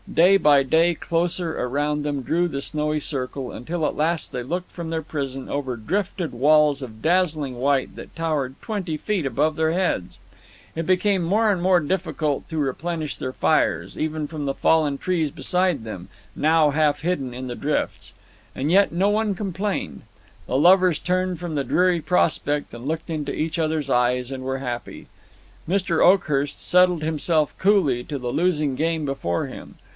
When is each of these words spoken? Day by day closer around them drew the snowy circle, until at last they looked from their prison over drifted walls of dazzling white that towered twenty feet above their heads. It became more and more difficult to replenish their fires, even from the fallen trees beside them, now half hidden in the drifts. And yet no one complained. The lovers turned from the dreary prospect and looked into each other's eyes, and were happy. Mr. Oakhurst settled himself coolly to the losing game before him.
Day 0.11 0.35
by 0.37 0.63
day 0.63 0.95
closer 0.95 1.57
around 1.57 2.01
them 2.03 2.21
drew 2.23 2.49
the 2.49 2.61
snowy 2.61 2.99
circle, 2.99 3.51
until 3.51 3.85
at 3.85 3.95
last 3.95 4.31
they 4.31 4.43
looked 4.43 4.71
from 4.71 4.89
their 4.89 5.03
prison 5.03 5.47
over 5.47 5.77
drifted 5.77 6.33
walls 6.33 6.81
of 6.81 7.03
dazzling 7.03 7.57
white 7.57 7.95
that 7.95 8.15
towered 8.15 8.59
twenty 8.61 8.97
feet 8.97 9.25
above 9.27 9.55
their 9.55 9.71
heads. 9.71 10.19
It 10.75 10.87
became 10.87 11.21
more 11.23 11.49
and 11.51 11.61
more 11.61 11.79
difficult 11.79 12.49
to 12.49 12.57
replenish 12.57 13.15
their 13.17 13.31
fires, 13.31 13.97
even 13.97 14.27
from 14.27 14.45
the 14.45 14.55
fallen 14.55 14.97
trees 14.97 15.29
beside 15.29 15.83
them, 15.83 16.09
now 16.35 16.71
half 16.71 17.01
hidden 17.01 17.31
in 17.33 17.47
the 17.47 17.55
drifts. 17.55 18.13
And 18.55 18.69
yet 18.71 18.91
no 18.91 19.07
one 19.07 19.33
complained. 19.35 20.01
The 20.47 20.57
lovers 20.57 20.97
turned 20.99 21.39
from 21.39 21.53
the 21.55 21.63
dreary 21.63 22.01
prospect 22.01 22.73
and 22.73 22.87
looked 22.87 23.09
into 23.09 23.33
each 23.33 23.59
other's 23.59 23.89
eyes, 23.89 24.29
and 24.31 24.43
were 24.43 24.57
happy. 24.57 25.07
Mr. 25.69 26.03
Oakhurst 26.03 26.59
settled 26.59 27.03
himself 27.03 27.55
coolly 27.59 28.03
to 28.05 28.17
the 28.17 28.31
losing 28.33 28.75
game 28.75 29.05
before 29.05 29.45
him. 29.45 29.75